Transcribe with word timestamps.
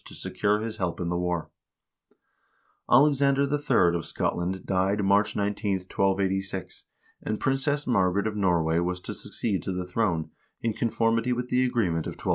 to 0.03 0.15
secure 0.15 0.59
his 0.61 0.77
help 0.77 0.99
in 0.99 1.09
the 1.09 1.17
war. 1.17 1.51
Alexander 2.89 3.43
III. 3.43 3.95
of 3.95 4.03
Scotland 4.05 4.65
died 4.65 5.03
March 5.03 5.35
19, 5.35 5.73
1286, 5.83 6.85
and 7.21 7.39
Princess 7.39 7.85
Margaret 7.85 8.25
of 8.27 8.35
Norway 8.35 8.79
was 8.79 8.99
to 9.01 9.13
suc 9.13 9.31
ceed 9.33 9.61
to 9.61 9.71
the 9.71 9.85
throne, 9.85 10.31
in 10.63 10.73
conformity 10.73 11.31
with 11.33 11.49
the 11.49 11.63
agreement 11.63 12.07
of 12.07 12.13
1284. 12.13 12.29